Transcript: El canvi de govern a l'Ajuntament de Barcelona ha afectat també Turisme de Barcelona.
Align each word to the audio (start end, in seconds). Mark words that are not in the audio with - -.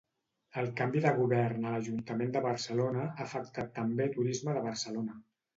El 0.61 0.69
canvi 0.79 1.03
de 1.03 1.11
govern 1.19 1.67
a 1.67 1.73
l'Ajuntament 1.75 2.33
de 2.37 2.43
Barcelona 2.47 3.05
ha 3.11 3.27
afectat 3.29 3.73
també 3.79 4.11
Turisme 4.17 4.57
de 4.59 4.69
Barcelona. 4.71 5.21